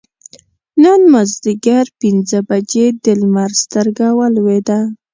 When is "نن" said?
0.83-1.01